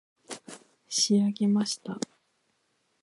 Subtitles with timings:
[0.89, 1.99] 仕上げました